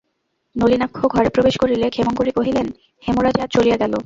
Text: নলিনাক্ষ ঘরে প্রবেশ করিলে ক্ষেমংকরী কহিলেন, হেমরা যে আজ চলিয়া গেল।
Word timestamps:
নলিনাক্ষ 0.55 0.99
ঘরে 1.05 1.29
প্রবেশ 1.29 1.55
করিলে 1.57 1.85
ক্ষেমংকরী 1.89 2.31
কহিলেন, 2.31 2.67
হেমরা 3.03 3.29
যে 3.31 3.39
আজ 3.41 3.49
চলিয়া 3.51 3.77
গেল। 3.77 3.93